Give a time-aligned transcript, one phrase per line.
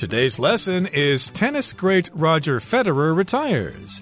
[0.00, 4.00] Today's lesson is Tennis Great Roger Federer Retires.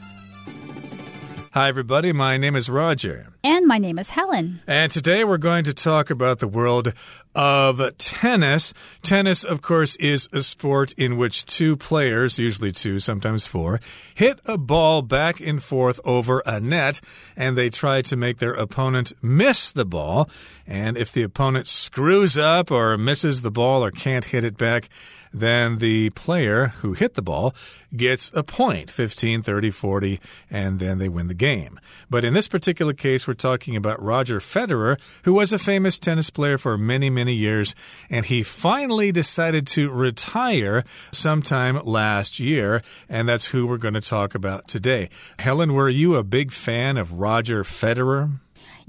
[1.53, 2.13] Hi, everybody.
[2.13, 3.27] My name is Roger.
[3.45, 4.61] And my name is Helen.
[4.67, 6.93] And today we're going to talk about the world
[7.37, 8.75] of tennis.
[9.03, 13.81] Tennis, of course, is a sport in which two players, usually two, sometimes four,
[14.13, 17.01] hit a ball back and forth over a net
[17.37, 20.29] and they try to make their opponent miss the ball.
[20.67, 24.89] And if the opponent screws up or misses the ball or can't hit it back,
[25.33, 27.55] then the player who hit the ball
[27.95, 31.79] gets a point 15, 30, 40, and then they win the game.
[32.11, 36.31] But in this particular case, we're talking about Roger Federer, who was a famous tennis
[36.31, 37.75] player for many, many years,
[38.09, 40.83] and he finally decided to retire
[41.13, 45.11] sometime last year, and that's who we're going to talk about today.
[45.39, 48.41] Helen, were you a big fan of Roger Federer?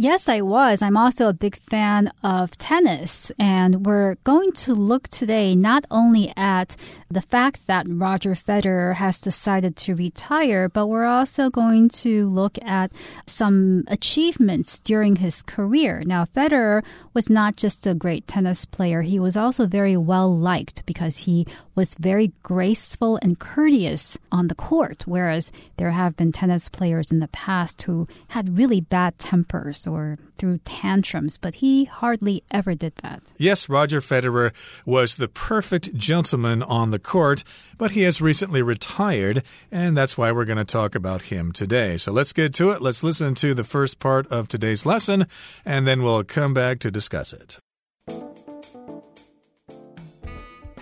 [0.01, 0.81] Yes, I was.
[0.81, 3.33] I'm also a big fan of tennis.
[3.37, 6.77] And we're going to look today not only at
[7.09, 12.57] the fact that Roger Federer has decided to retire, but we're also going to look
[12.63, 12.93] at
[13.25, 16.01] some achievements during his career.
[16.05, 20.85] Now, Federer was not just a great tennis player, he was also very well liked
[20.85, 26.69] because he was very graceful and courteous on the court, whereas there have been tennis
[26.69, 32.43] players in the past who had really bad tempers or threw tantrums, but he hardly
[32.51, 33.33] ever did that.
[33.37, 34.53] Yes, Roger Federer
[34.85, 37.43] was the perfect gentleman on the court,
[37.77, 41.97] but he has recently retired, and that's why we're going to talk about him today.
[41.97, 42.81] So let's get to it.
[42.81, 45.25] Let's listen to the first part of today's lesson,
[45.65, 47.57] and then we'll come back to discuss it.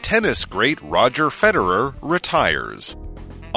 [0.02, 2.96] Tennis great Roger Federer retires.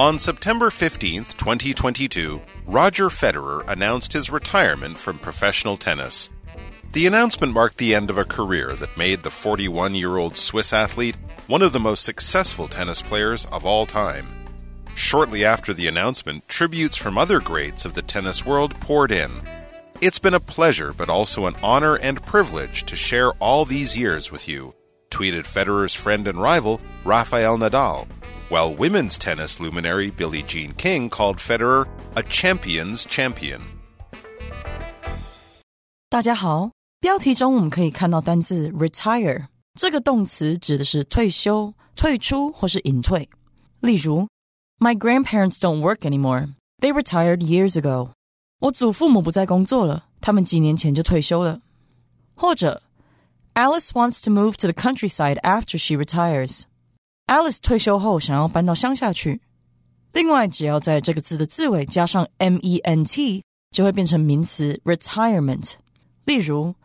[0.01, 6.31] On September 15, 2022, Roger Federer announced his retirement from professional tennis.
[6.93, 10.73] The announcement marked the end of a career that made the 41 year old Swiss
[10.73, 14.27] athlete one of the most successful tennis players of all time.
[14.95, 19.31] Shortly after the announcement, tributes from other greats of the tennis world poured in.
[20.01, 24.33] It's been a pleasure, but also an honor and privilege to share all these years
[24.33, 24.75] with you,
[25.11, 28.09] tweeted Federer's friend and rival, Rafael Nadal
[28.50, 33.60] while women's tennis luminary Billie Jean King called Federer a champion's champion.
[36.10, 43.28] 大家好，标题中我们可以看到单字 retire 这个动词指的是退休、退出或是隐退。
[43.82, 44.28] 例如，
[44.80, 46.54] My grandparents don't work anymore.
[46.80, 48.12] They retired years ago.
[48.60, 51.62] 我祖父母不再工作了，他们几年前就退休了。
[52.36, 52.84] 或者，
[53.54, 56.64] Alice wants to move to the countryside after she retires.
[57.30, 59.42] Alice 退休后想要搬到乡下去。
[60.14, 63.42] 另外，只要在这个字的字尾加上 ment，
[63.72, 65.74] 就会变成名词 retirement。
[66.24, 66.76] 例如，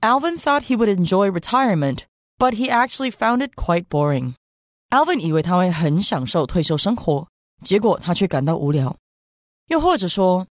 [0.00, 2.00] Alvin thought he would enjoy retirement,
[2.38, 4.34] but he actually found it quite boring.
[4.90, 7.28] Alvin 以为他会很享受退休生活，
[7.62, 8.96] 结果他却感到无聊。
[9.68, 10.46] 又或者说，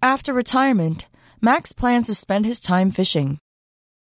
[0.00, 1.00] After retirement,
[1.40, 3.38] Max plans to spend his time fishing.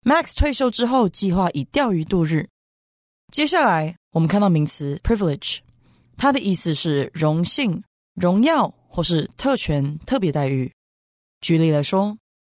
[0.04, 2.50] Max 退休之后计划以钓鱼度日。
[3.36, 5.60] 接下来，我们看到名词 privilege，
[6.18, 7.84] 它的意思是荣幸、
[8.16, 10.72] 荣耀或是特权、特别待遇。
[11.40, 12.18] 举例来说，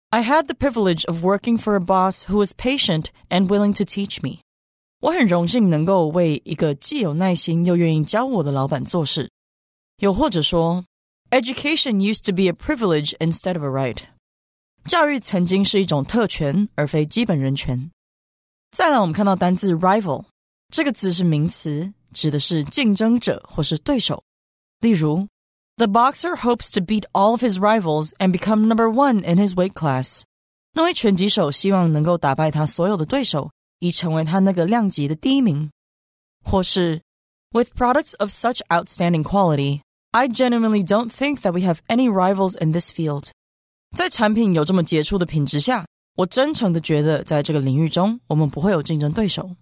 [0.10, 3.84] I had the privilege of working for a boss who was patient and willing to
[3.84, 4.40] teach me。
[5.00, 9.30] 我很荣幸能够为一个既有耐心又愿意教我的老板做事。
[9.98, 10.86] 又或者说，
[11.30, 14.00] Education used to be a privilege instead of a right。
[14.86, 17.92] 教育曾经是一种特权，而非基本人权。
[18.72, 20.26] 再来，我们看到单字 rival。
[20.72, 24.24] 这个字是名词，指的是竞争者或是对手。
[24.80, 25.28] 例如，
[25.78, 29.74] The boxer hopes to beat all of his rivals and become number one in his weight
[29.74, 30.22] class。
[30.74, 35.70] 那位拳击手希望能够打败他所有的对手，以成为他那个量级的第一名。
[36.44, 37.02] 或是，
[37.52, 39.82] With products of such outstanding quality,
[40.12, 43.30] I genuinely don't think that we have any rivals in this field。
[43.96, 49.56] 在产品有这么杰出的品质下，我真诚的觉得，在这个领域中，我们不会有竞争对手。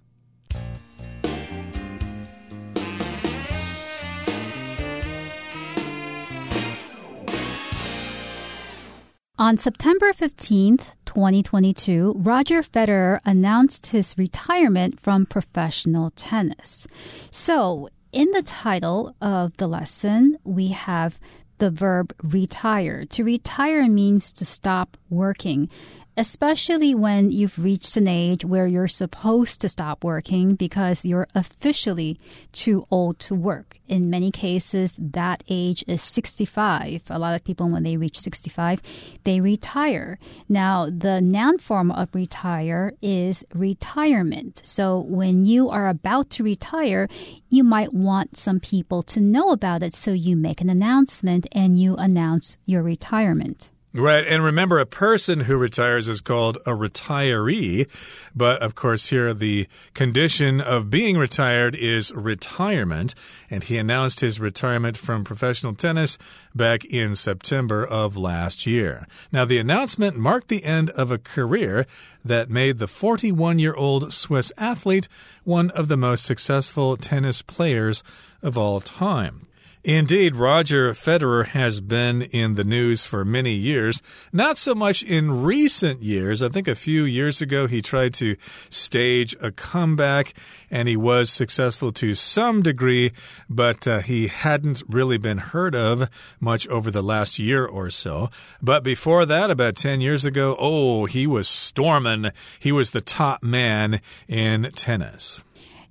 [9.39, 16.87] On September 15th, 2022, Roger Federer announced his retirement from professional tennis.
[17.31, 21.19] So, in the title of the lesson, we have
[21.59, 23.05] the verb retire.
[23.05, 25.69] To retire means to stop working.
[26.17, 32.19] Especially when you've reached an age where you're supposed to stop working because you're officially
[32.53, 33.79] too old to work.
[33.87, 37.03] In many cases, that age is 65.
[37.11, 38.81] A lot of people, when they reach 65,
[39.25, 40.19] they retire.
[40.49, 44.63] Now, the noun form of retire is retirement.
[44.65, 47.09] So when you are about to retire,
[47.49, 49.95] you might want some people to know about it.
[49.95, 53.71] So you make an announcement and you announce your retirement.
[53.97, 54.27] Right.
[54.27, 57.89] And remember, a person who retires is called a retiree.
[58.35, 63.15] But of course, here the condition of being retired is retirement.
[63.49, 66.19] And he announced his retirement from professional tennis
[66.55, 69.07] back in September of last year.
[69.33, 71.87] Now, the announcement marked the end of a career
[72.23, 75.09] that made the 41 year old Swiss athlete
[75.45, 78.03] one of the most successful tennis players
[78.43, 79.47] of all time.
[79.87, 84.03] Indeed, Roger Federer has been in the news for many years.
[84.33, 86.43] Not so much in recent years.
[86.43, 88.35] I think a few years ago he tried to
[88.69, 90.35] stage a comeback
[90.73, 93.13] and he was successful to some degree,
[93.49, 96.11] but uh, he hadn't really been heard of
[96.41, 98.29] much over the last year or so.
[98.61, 102.33] But before that, about 10 years ago, oh, he was storming.
[102.59, 105.45] He was the top man in tennis.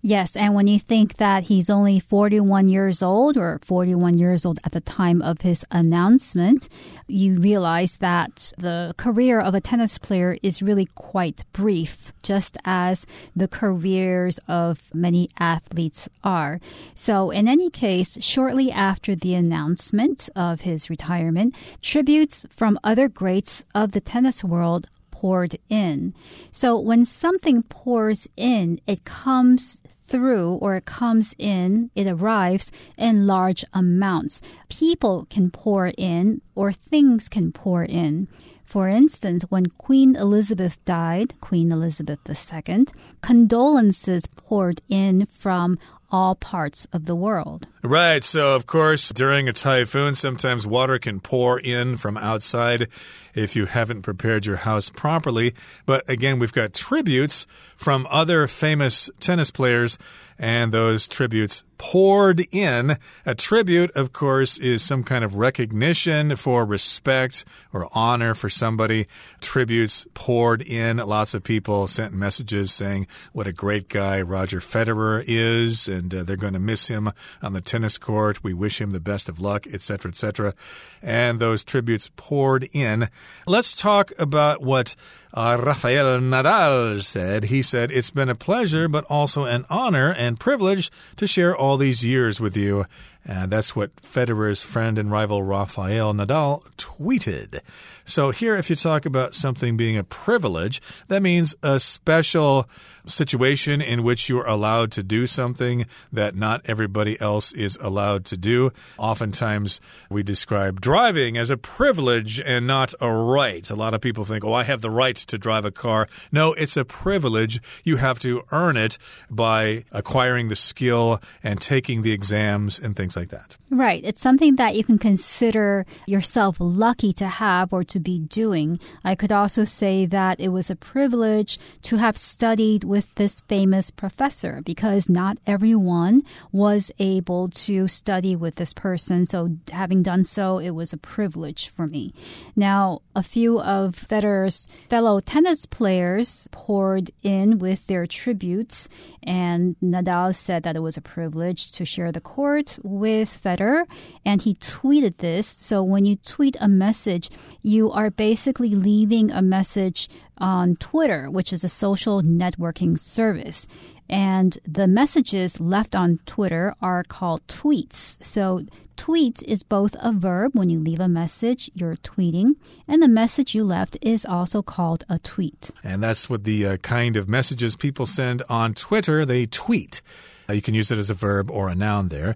[0.07, 4.59] Yes, and when you think that he's only 41 years old or 41 years old
[4.63, 6.69] at the time of his announcement,
[7.07, 13.07] you realize that the career of a tennis player is really quite brief, just as
[13.35, 16.59] the careers of many athletes are.
[16.93, 23.65] So, in any case, shortly after the announcement of his retirement, tributes from other greats
[23.73, 26.13] of the tennis world poured in.
[26.51, 33.27] So when something pours in, it comes through or it comes in, it arrives in
[33.27, 34.41] large amounts.
[34.69, 38.27] People can pour in or things can pour in.
[38.63, 42.85] For instance, when Queen Elizabeth died, Queen Elizabeth II,
[43.21, 45.77] condolences poured in from
[46.11, 47.67] all parts of the world.
[47.83, 48.23] Right.
[48.23, 52.87] So, of course, during a typhoon, sometimes water can pour in from outside
[53.35, 55.53] if you haven't prepared your house properly.
[55.85, 57.45] But again, we've got tributes
[57.75, 59.97] from other famous tennis players,
[60.39, 62.97] and those tributes poured in.
[63.25, 69.07] A tribute, of course, is some kind of recognition for respect or honor for somebody.
[69.41, 70.97] Tributes poured in.
[70.97, 76.23] Lots of people sent messages saying what a great guy Roger Federer is, and uh,
[76.23, 77.11] they're going to miss him
[77.41, 78.43] on the tennis court.
[78.43, 80.53] We wish him the best of luck, etc., etc.
[81.01, 83.09] And those tributes poured in.
[83.47, 84.95] Let's talk about what
[85.35, 87.45] uh, Rafael Nadal said.
[87.45, 91.75] He said, It's been a pleasure, but also an honor and privilege to share all
[91.75, 92.85] these years with you.
[93.27, 97.61] And that's what Federer's friend and rival Rafael Nadal tweeted.
[98.05, 102.69] So, here, if you talk about something being a privilege, that means a special
[103.07, 108.37] situation in which you're allowed to do something that not everybody else is allowed to
[108.37, 108.71] do.
[108.99, 113.67] Oftentimes, we describe driving as a privilege and not a right.
[113.71, 116.07] A lot of people think, oh, I have the right to drive a car.
[116.31, 117.61] No, it's a privilege.
[117.83, 118.97] You have to earn it
[119.29, 123.57] by acquiring the skill and taking the exams and things like that.
[123.69, 124.03] Right.
[124.05, 128.79] It's something that you can consider yourself lucky to have or to be doing.
[129.03, 133.91] I could also say that it was a privilege to have studied with this famous
[133.91, 139.25] professor because not everyone was able to study with this person.
[139.25, 142.13] So, having done so, it was a privilege for me.
[142.55, 148.89] Now, a few of Federer's fellow tennis players poured in with their tributes,
[149.23, 153.85] and Nadal said that it was a privilege to share the court with Federer,
[154.25, 155.47] and he tweeted this.
[155.47, 157.29] So, when you tweet a message,
[157.61, 163.67] you are basically leaving a message on Twitter, which is a social networking service.
[164.09, 168.23] And the messages left on Twitter are called tweets.
[168.23, 170.51] So, tweet is both a verb.
[170.53, 172.55] When you leave a message, you're tweeting.
[172.87, 175.71] And the message you left is also called a tweet.
[175.83, 179.25] And that's what the uh, kind of messages people send on Twitter.
[179.25, 180.01] They tweet.
[180.47, 182.35] Uh, you can use it as a verb or a noun there.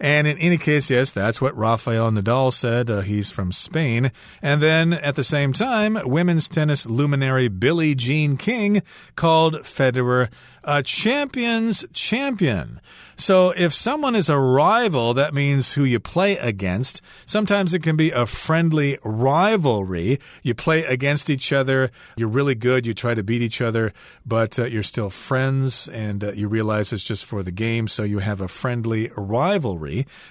[0.00, 2.90] And in any case, yes, that's what Rafael Nadal said.
[2.90, 4.10] Uh, he's from Spain.
[4.42, 8.82] And then at the same time, women's tennis luminary Billie Jean King
[9.16, 10.30] called Federer
[10.64, 12.80] a champion's champion.
[13.16, 17.00] So if someone is a rival, that means who you play against.
[17.26, 20.18] Sometimes it can be a friendly rivalry.
[20.42, 21.90] You play against each other.
[22.16, 22.86] You're really good.
[22.86, 23.92] You try to beat each other,
[24.26, 27.86] but uh, you're still friends and uh, you realize it's just for the game.
[27.86, 29.83] So you have a friendly rivalry.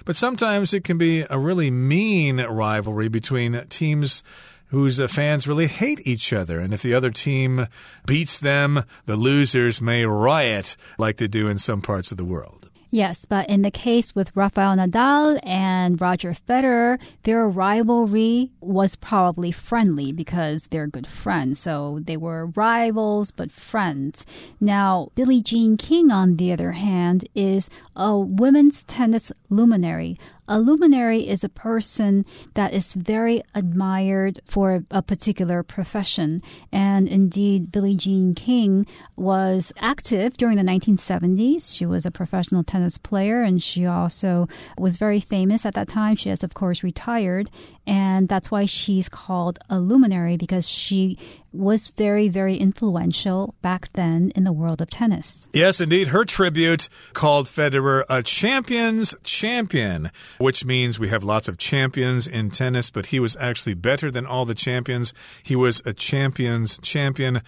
[0.04, 4.22] But sometimes it can be a really mean rivalry between teams
[4.68, 6.58] whose fans really hate each other.
[6.58, 7.68] And if the other team
[8.06, 12.63] beats them, the losers may riot like they do in some parts of the world.
[12.94, 19.50] Yes, but in the case with Rafael Nadal and Roger Federer, their rivalry was probably
[19.50, 21.58] friendly because they're good friends.
[21.58, 24.24] So they were rivals but friends.
[24.60, 30.16] Now, Billie Jean King, on the other hand, is a women's tennis luminary,
[30.48, 32.24] a luminary is a person
[32.54, 36.40] that is very admired for a particular profession.
[36.72, 38.86] And indeed, Billie Jean King
[39.16, 41.74] was active during the 1970s.
[41.74, 44.48] She was a professional tennis player and she also
[44.78, 46.16] was very famous at that time.
[46.16, 47.50] She has, of course, retired.
[47.86, 51.18] And that's why she's called a luminary because she
[51.54, 55.48] was very, very influential back then in the world of tennis.
[55.52, 56.08] Yes, indeed.
[56.08, 62.50] Her tribute called Federer a champion's champion, which means we have lots of champions in
[62.50, 65.14] tennis, but he was actually better than all the champions.
[65.42, 67.40] He was a champion's champion.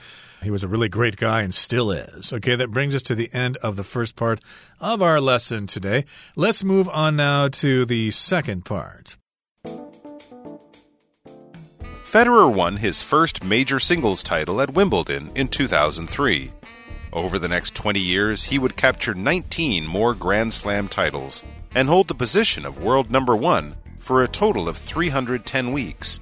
[0.43, 2.33] He was a really great guy and still is.
[2.33, 4.41] Okay, that brings us to the end of the first part
[4.81, 6.05] of our lesson today.
[6.37, 9.17] Let's move on now to the second part.
[12.17, 16.51] Federer won his first major singles title at Wimbledon in 2003.
[17.13, 21.43] Over the next 20 years, he would capture 19 more Grand Slam titles
[21.75, 26.21] and hold the position of world number one for a total of 310 weeks.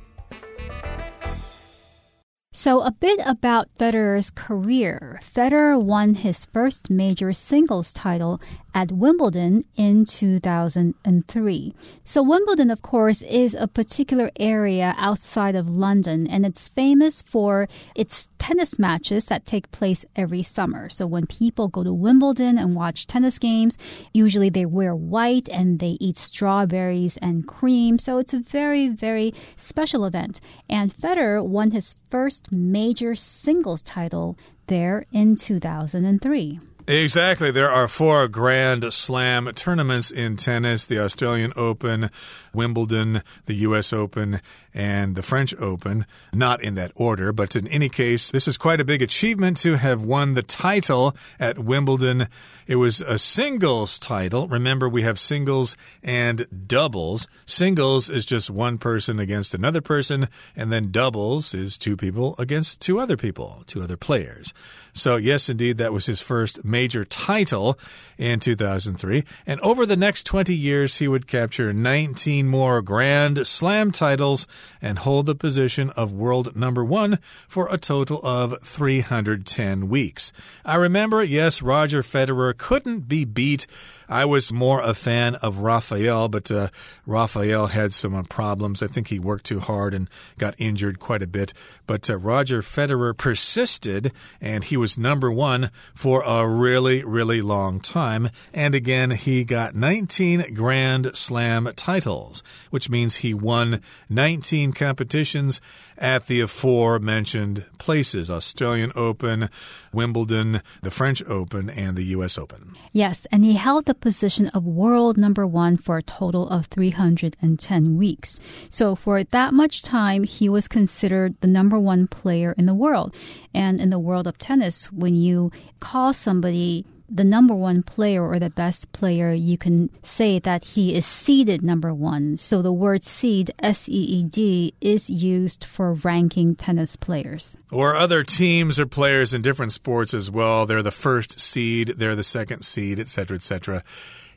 [2.52, 5.20] So, a bit about Federer's career.
[5.22, 8.40] Federer won his first major singles title
[8.74, 11.74] at Wimbledon in 2003.
[12.04, 17.68] So, Wimbledon, of course, is a particular area outside of London, and it's famous for
[17.94, 20.88] its tennis matches that take place every summer.
[20.88, 23.78] So, when people go to Wimbledon and watch tennis games,
[24.12, 27.98] usually they wear white and they eat strawberries and cream.
[28.00, 30.40] So, it's a very, very special event.
[30.68, 36.58] And Federer won his first major singles title there in 2003.
[36.86, 37.50] Exactly.
[37.50, 42.10] There are four Grand Slam tournaments in tennis the Australian Open,
[42.52, 43.90] Wimbledon, the U.S.
[43.94, 44.42] Open,
[44.74, 46.04] and the French Open.
[46.32, 49.76] Not in that order, but in any case, this is quite a big achievement to
[49.76, 52.28] have won the title at Wimbledon.
[52.66, 54.48] It was a singles title.
[54.48, 57.28] Remember, we have singles and doubles.
[57.46, 62.80] Singles is just one person against another person, and then doubles is two people against
[62.80, 64.52] two other people, two other players.
[64.96, 67.78] So, yes, indeed, that was his first major title
[68.16, 69.24] in 2003.
[69.44, 74.46] And over the next 20 years, he would capture 19 more Grand Slam titles
[74.80, 77.18] and hold the position of world number one
[77.48, 80.32] for a total of 310 weeks.
[80.64, 83.66] I remember, yes, Roger Federer couldn't be beat.
[84.08, 86.68] I was more a fan of Rafael, but uh,
[87.06, 88.82] Rafael had some uh, problems.
[88.82, 91.52] I think he worked too hard and got injured quite a bit.
[91.86, 97.80] But uh, Roger Federer persisted, and he was number one for a really, really long
[97.80, 98.30] time.
[98.52, 105.60] And again, he got 19 Grand Slam titles, which means he won 19 competitions
[105.98, 109.48] at the aforementioned places Australian Open,
[109.92, 112.38] Wimbledon, the French Open, and the U.S.
[112.38, 112.74] Open.
[112.92, 117.96] Yes, and he held the position of world number one for a total of 310
[117.96, 118.40] weeks.
[118.70, 123.14] So for that much time, he was considered the number one player in the world.
[123.52, 128.38] And in the world of tennis, when you call somebody the number one player or
[128.38, 132.36] the best player, you can say that he is seeded number one.
[132.36, 137.56] So the word seed, S E E D, is used for ranking tennis players.
[137.70, 140.66] Or other teams or players in different sports as well.
[140.66, 143.84] They're the first seed, they're the second seed, etc., etc.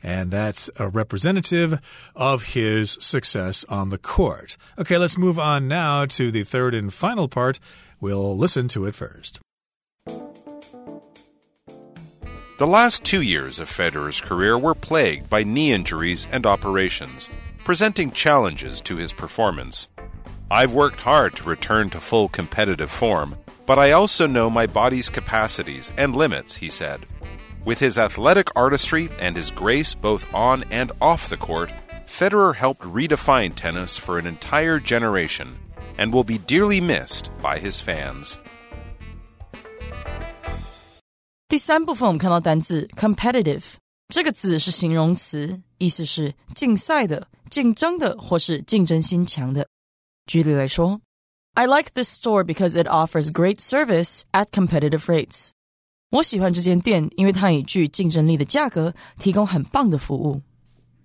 [0.02, 1.80] And that's a representative
[2.14, 4.56] of his success on the court.
[4.78, 7.58] Okay, let's move on now to the third and final part.
[8.00, 9.40] We'll listen to it first.
[12.58, 17.30] The last two years of Federer's career were plagued by knee injuries and operations,
[17.62, 19.88] presenting challenges to his performance.
[20.50, 25.08] I've worked hard to return to full competitive form, but I also know my body's
[25.08, 27.06] capacities and limits, he said.
[27.64, 31.72] With his athletic artistry and his grace both on and off the court,
[32.06, 35.60] Federer helped redefine tennis for an entire generation
[35.96, 38.40] and will be dearly missed by his fans.
[41.47, 43.63] 第三部分我们看到单字 competitive
[44.09, 49.67] 这个字是形容词，意思是竞赛的、竞争的或是竞争心强的。
[50.25, 51.01] 举例来说，
[51.53, 55.51] I like this store because it offers great service at competitive rates。
[56.11, 60.41] 我喜欢这间店，因为它以具竞争力的价格提供很棒的服务。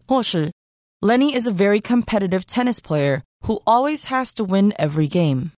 [0.06, 0.52] 或是
[1.00, 5.52] Lenny is a very competitive tennis player who always has to win every game.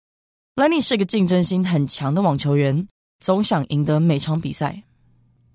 [0.56, 2.86] Lenny 是个竞争心很强的网球员，
[3.18, 4.82] 总想赢得每场比赛。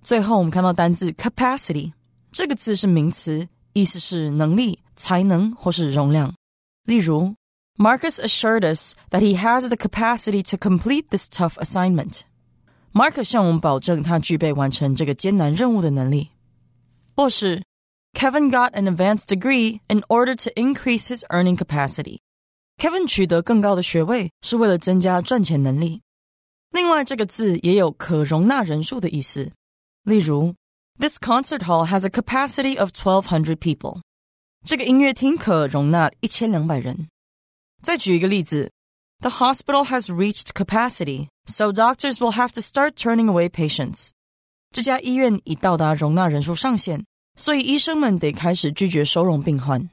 [0.03, 1.93] 最后，我们看到单字 capacity
[2.31, 6.35] 这个字是名词，意思是能力、才能或是容量。
[6.83, 7.35] 例如，
[7.77, 12.21] Marcus assured us that he has the capacity to complete this tough assignment.
[12.93, 16.29] Marcus 向我们保证他具备完成这个艰难任务的能力。
[17.15, 17.63] 或是
[18.13, 22.19] Kevin got an advanced degree in order to increase his earning capacity.
[22.77, 26.01] Kevin 取得更高的学位是为了增加赚钱能力。
[26.71, 29.53] 另外，这个字也有可容纳人数的意思。
[30.03, 30.53] 例如，
[30.99, 34.01] This concert hall has a capacity of twelve hundred people。
[34.65, 37.07] 这个音乐厅可容纳一千两百人。
[37.81, 38.71] 再举一个例子，
[39.19, 44.09] The hospital has reached capacity, so doctors will have to start turning away patients。
[44.71, 49.89] 这家医院已到达容纳人数上限，所以医生们得开始拒绝收容病患。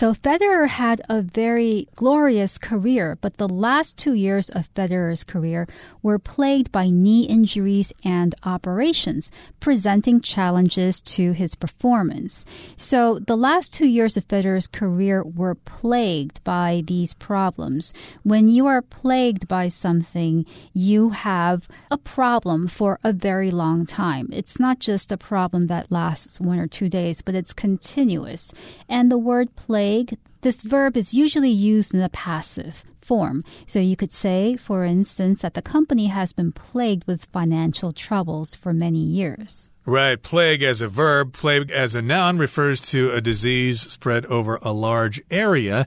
[0.00, 5.68] So Federer had a very glorious career, but the last two years of Federer's career
[6.02, 9.30] were plagued by knee injuries and operations,
[9.60, 12.46] presenting challenges to his performance.
[12.78, 17.92] So the last two years of Federer's career were plagued by these problems.
[18.22, 24.30] When you are plagued by something, you have a problem for a very long time.
[24.32, 28.50] It's not just a problem that lasts one or two days, but it's continuous.
[28.88, 33.42] And the word plague plague, this verb is usually used in a passive form.
[33.66, 38.54] So you could say, for instance, that the company has been plagued with financial troubles
[38.54, 39.70] for many years.
[39.86, 40.22] Right.
[40.22, 44.72] Plague as a verb, plague as a noun refers to a disease spread over a
[44.72, 45.86] large area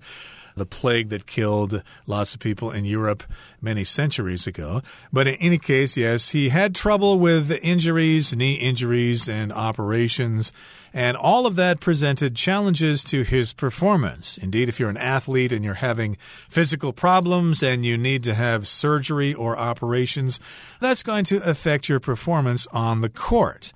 [0.56, 3.24] the plague that killed lots of people in Europe
[3.62, 4.82] many centuries ago.
[5.12, 10.54] But in any case, yes, he had trouble with injuries, knee injuries, and operations.
[10.94, 14.38] And all of that presented challenges to his performance.
[14.38, 16.18] Indeed, if you're an athlete and you're having
[16.50, 20.40] physical problems and you need to have surgery or operations,
[20.80, 23.74] that's going to affect your performance on the court.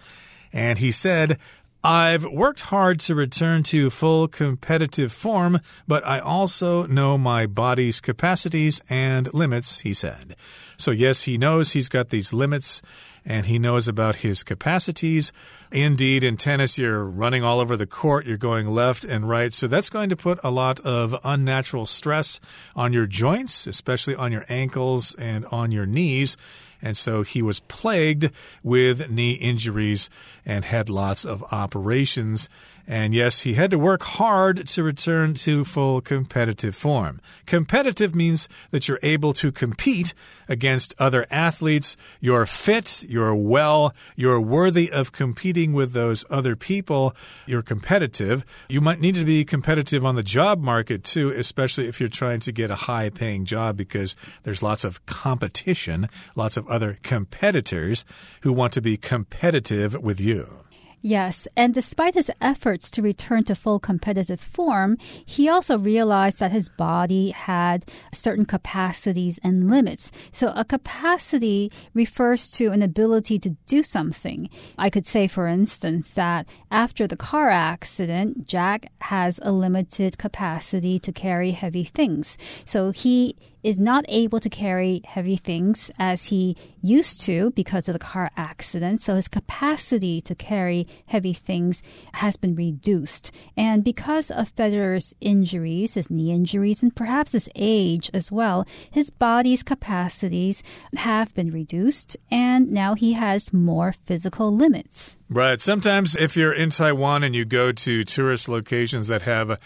[0.54, 1.38] And he said,
[1.84, 8.02] I've worked hard to return to full competitive form, but I also know my body's
[8.02, 10.36] capacities and limits, he said.
[10.76, 12.82] So, yes, he knows he's got these limits
[13.28, 15.32] and he knows about his capacities.
[15.72, 19.54] Indeed, in tennis, you're running all over the court, you're going left and right.
[19.54, 22.40] So that's going to put a lot of unnatural stress
[22.76, 26.38] on your joints, especially on your ankles and on your knees.
[26.82, 28.32] And so he was plagued
[28.64, 30.10] with knee injuries
[30.46, 32.50] and had lots of operations.
[32.90, 37.20] And yes, he had to work hard to return to full competitive form.
[37.46, 40.14] Competitive means that you're able to compete
[40.48, 41.98] against other athletes.
[42.22, 47.14] You're fit, you're well, you're worthy of competing with those other people.
[47.46, 48.46] You're competitive.
[48.70, 52.40] You might need to be competitive on the job market too, especially if you're trying
[52.40, 58.06] to get a high paying job because there's lots of competition, lots of other competitors
[58.42, 60.67] who want to be competitive with you.
[61.02, 66.52] Yes, and despite his efforts to return to full competitive form, he also realized that
[66.52, 70.12] his body had certain capacities and limits.
[70.32, 74.50] So, a capacity refers to an ability to do something.
[74.78, 80.98] I could say, for instance, that after the car accident, Jack has a limited capacity
[80.98, 82.40] to carry heavy things.
[82.66, 83.36] So, he
[83.68, 88.32] is not able to carry heavy things as he used to because of the car
[88.38, 89.02] accident.
[89.02, 93.30] So his capacity to carry heavy things has been reduced.
[93.58, 99.10] And because of Federer's injuries, his knee injuries, and perhaps his age as well, his
[99.10, 100.64] body's capacities
[100.96, 102.16] have been reduced.
[102.32, 105.18] And now he has more physical limits.
[105.28, 105.60] Right.
[105.60, 109.60] Sometimes if you're in Taiwan and you go to tourist locations that have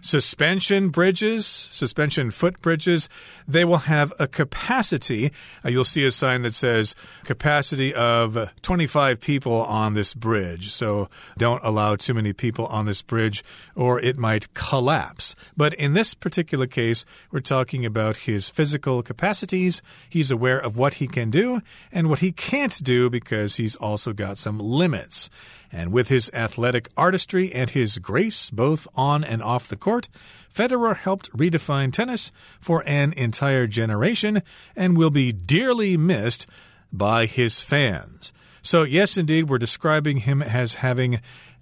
[0.00, 3.08] suspension bridges, suspension footbridges,
[3.46, 5.32] they will have a capacity.
[5.64, 10.70] Uh, you'll see a sign that says capacity of 25 people on this bridge.
[10.70, 13.42] So don't allow too many people on this bridge
[13.74, 15.34] or it might collapse.
[15.56, 19.82] But in this particular case, we're talking about his physical capacities.
[20.08, 21.60] He's aware of what he can do
[21.92, 25.30] and what he can't do because he's also got some limits.
[25.70, 30.08] And with his athletic artistry and his grace, both on and off the court,
[30.52, 34.42] Federer helped redefine tennis for an entire generation
[34.74, 36.46] and will be dearly missed
[36.92, 38.32] by his fans.
[38.62, 41.20] So, yes, indeed, we're describing him as having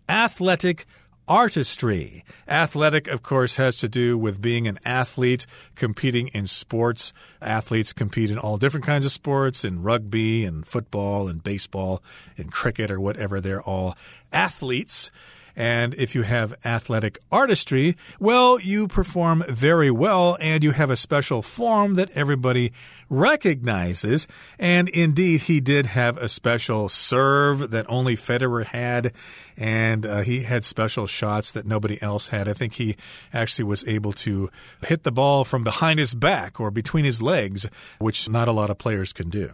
[0.09, 0.87] athletic
[1.29, 2.25] artistry.
[2.49, 7.12] Athletic, of course, has to do with being an athlete, competing in sports.
[7.43, 12.03] Athletes compete in all different kinds of sports, in rugby and football and baseball
[12.37, 13.41] and cricket or whatever.
[13.41, 13.97] They're all
[14.33, 15.11] athletes.
[15.57, 20.97] And if you have athletic artistry, well, you perform very well and you have a
[20.97, 22.73] special form that everybody
[23.09, 24.29] recognizes.
[24.59, 29.12] And indeed, he did have a special serve that only Federer had.
[29.57, 32.49] And uh, he had special shots that nobody else had.
[32.49, 32.97] I think he
[33.33, 34.51] actually was able to
[34.87, 37.66] hit the ball from behind his back or between his legs,
[37.99, 39.51] which not a lot of players can do.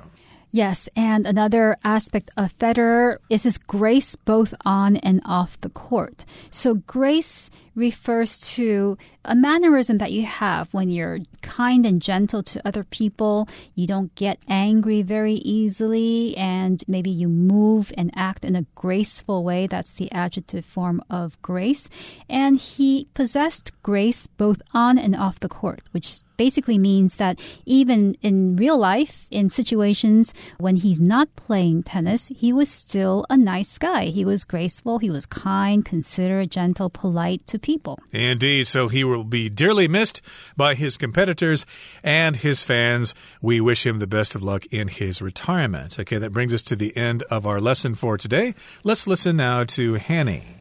[0.55, 6.27] Yes, and another aspect of Federer is his grace both on and off the court.
[6.51, 12.67] So grace refers to a mannerism that you have when you're kind and gentle to
[12.67, 13.49] other people.
[13.75, 19.45] You don't get angry very easily, and maybe you move and act in a graceful
[19.45, 19.67] way.
[19.67, 21.89] That's the adjective form of grace.
[22.29, 28.17] And he possessed grace both on and off the court, which basically means that even
[28.21, 33.79] in real life, in situations when he's not playing tennis, he was still a nice
[33.79, 34.07] guy.
[34.07, 38.00] He was graceful, he was kind, considerate, gentle, polite to people.
[38.12, 38.68] Indeed.
[38.68, 40.22] So he will be dearly missed
[40.56, 41.66] by his competitors
[42.04, 43.14] and his fans.
[43.42, 46.00] We wish him the best of luck in his retirement.
[46.00, 48.54] Okay, that brings us to the end of our lesson for today.
[48.84, 50.58] Let's listen now to Hanny.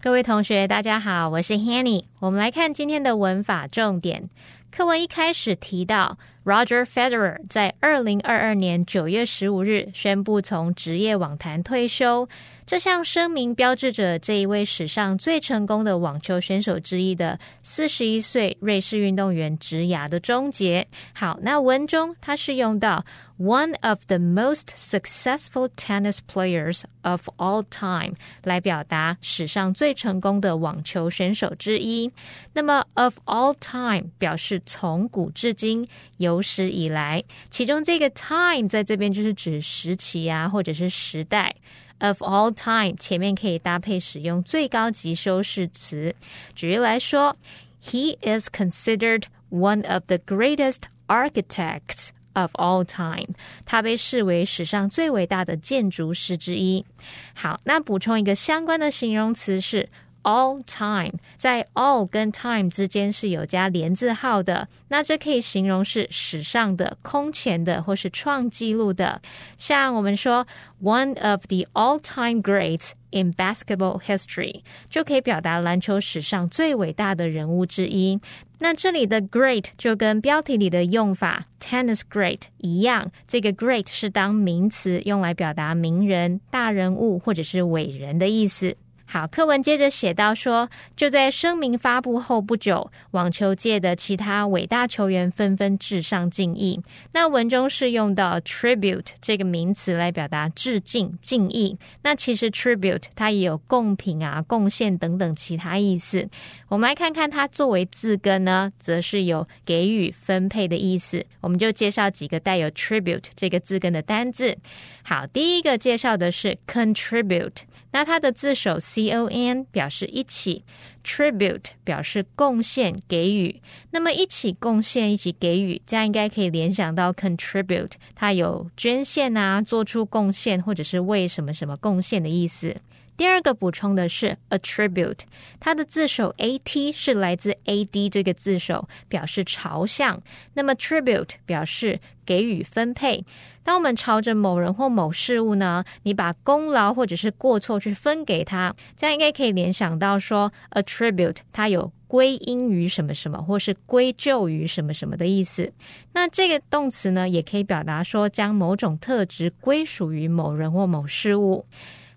[0.00, 2.02] 各位同学，大家好，我是 Hanny。
[2.18, 4.28] 我们来看今天的文法重点。
[4.68, 12.29] 课文一开始提到 ，Roger Federer 在二零二二年九月十五日宣布从职业网坛退休。
[12.67, 20.85] 这项声明标志着这一位史上最成功的网球选手之一的四十一岁瑞士运动员职涯的终结。
[21.13, 23.05] 好，那文中它是用到
[23.39, 32.11] one of the most successful tennis players of all time 来表达史上最成功的网球选手之一。
[32.51, 41.55] 那么 of all time 表示从古至今、有史以来，其中这个 time 在这边就是指时期啊，或者是时代。
[41.99, 46.13] Of all time 前面可以搭配使用最高级修饰词。
[46.55, 47.35] 举例来说
[47.83, 53.35] ，He is considered one of the greatest architects of all time。
[53.65, 56.85] 他被视为史上最伟大的建筑师之一。
[57.33, 59.89] 好，那补充一个相关的形容词是。
[60.27, 69.21] All time，在 all 跟 time 之间是有加连字号的，那这可以形容是史上的、空前的或是创纪录的。
[69.57, 70.45] 像我们说
[70.83, 78.19] one of the all-time greats in basketball history，就可以表达篮球史上最伟大的人物之一。
[78.59, 88.75] 那这里的 great 就跟标题里的用法 tennis great 一样，这个 great 是当名词用来表达名人、大人物或者是伟人的意思。
[89.09, 96.81] 好，课文接着写到说，就在声明发布后不久，网球界的其他伟大球员纷纷致上敬意。
[97.13, 101.77] 那文中是用到 tribute 这个名词来表达致敬、敬意。
[102.03, 106.27] 那其实 tribute 它也有贡品啊、贡献等等其他意思。
[106.67, 111.25] 我们来看看它作为字根呢，则是有给予、分配的意思。
[111.39, 114.57] 我们就介绍几个带有 tribute 这个字根的单字。
[115.03, 117.59] 好，第一个介绍的是 contribute，
[117.97, 120.63] 那它的字首 c o n 表示一起
[121.03, 123.59] ，tribute 表示贡献、给予。
[123.89, 132.75] 那么一起贡献、一起给予，这样应该可以联想到 contribute，它有捐献啊、做出贡献或者是为什么什么贡献的意思。
[133.17, 135.21] 第二个补充的是 attribute，
[135.59, 140.21] 它的字首 a t 是来自 a d 这个字首，表示朝向。
[140.53, 143.25] 那么 tribute 表示给予分配。
[143.63, 155.73] 当我们朝着某人或某事物呢，你把功劳或者是过错去分给他，这样应该可以联想到说 attribute 它有归因于什么什么，或是归咎于什么什么的意思。
[156.13, 161.65] 那这个动词呢，也可以表达说将某种特质归属于某人或某事物。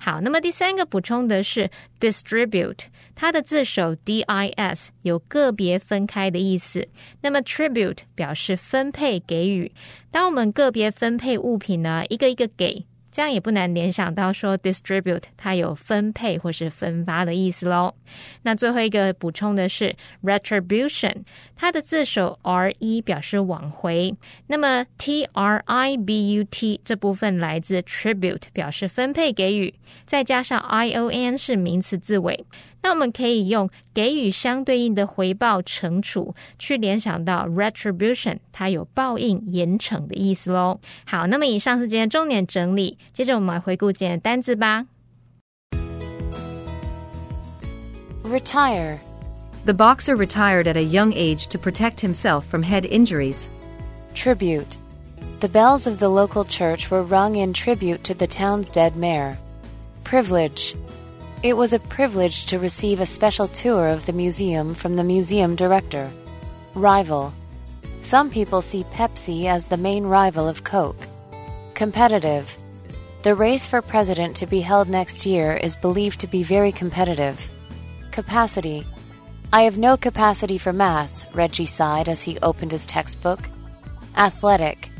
[0.02, 1.68] 好，那么第三个补充的是
[2.00, 6.88] distribute，它的字首 d i s 有个别分开的意思。
[7.20, 9.70] 那么 tribute 表示分配给予。
[10.10, 12.86] 当我们个别分配物品呢，一个一个给。
[13.10, 17.94] 这样也不难联想到说 distribute 它有分配或是分发的意思喽。
[18.42, 21.24] 那最后一个补充的是 retribution，
[21.56, 24.14] 它的字首 r e 表示往回，
[24.46, 29.74] 那么 t r i b u t 这部分来自 tribute 表示分配给予，
[30.06, 32.44] 再加上 i o n 是名词字尾。
[32.81, 40.79] 那我们可以用给予相对应的回报、惩处，去联想到 retribution，它有报应、严惩的意思喽。
[41.05, 44.85] 好，那么以上是今天重点整理，接着我们来回顾今天的单字吧。
[48.23, 48.99] Retire.
[49.65, 53.47] The boxer retired at a young age to protect himself from head injuries.
[54.13, 54.77] Tribute.
[55.39, 59.37] The bells of the local church were rung in tribute to the town's dead mayor.
[60.03, 60.75] Privilege.
[61.42, 65.56] It was a privilege to receive a special tour of the museum from the museum
[65.56, 66.10] director.
[66.74, 67.32] Rival.
[68.02, 71.08] Some people see Pepsi as the main rival of Coke.
[71.72, 72.54] Competitive.
[73.22, 77.50] The race for president to be held next year is believed to be very competitive.
[78.10, 78.86] Capacity.
[79.50, 83.40] I have no capacity for math, Reggie sighed as he opened his textbook.
[84.14, 84.90] Athletic.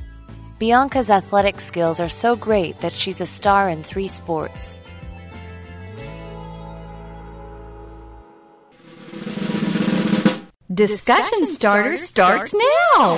[0.59, 4.79] Bianca's athletic skills are so great that she's a star in three sports.
[10.87, 13.17] Discussion starter starts now.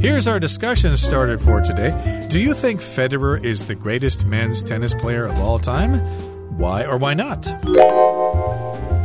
[0.00, 2.26] Here's our discussion starter for today.
[2.30, 5.98] Do you think Federer is the greatest men's tennis player of all time?
[6.56, 7.46] Why or why not?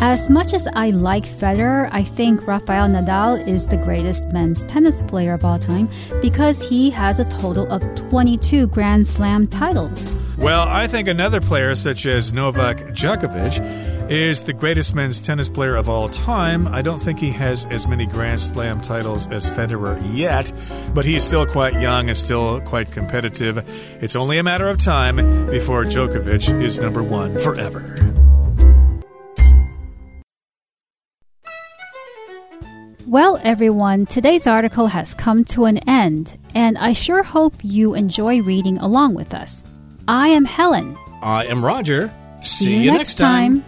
[0.02, 5.04] As much as I like Federer, I think Rafael Nadal is the greatest men's tennis
[5.04, 5.90] player of all time
[6.22, 10.16] because he has a total of 22 Grand Slam titles.
[10.38, 15.76] Well, I think another player, such as Novak Djokovic, is the greatest men's tennis player
[15.76, 16.68] of all time.
[16.68, 20.52] I don't think he has as many Grand Slam titles as Federer yet,
[20.94, 23.64] but he's still quite young and still quite competitive.
[24.02, 25.18] It's only a matter of time
[25.50, 27.96] before Djokovic is number one forever.
[33.06, 38.42] Well, everyone, today's article has come to an end, and I sure hope you enjoy
[38.42, 39.64] reading along with us.
[40.08, 40.96] I am Helen.
[41.22, 42.14] I am Roger.
[42.42, 43.66] See, you next time.